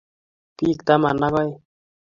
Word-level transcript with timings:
Pik 0.57 0.79
taman 0.87 1.19
ak 1.27 1.33
aeng'. 1.39 1.55